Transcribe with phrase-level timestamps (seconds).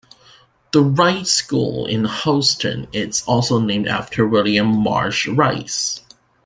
[0.71, 5.99] The Rice School in Houston is also named after William Marsh Rice.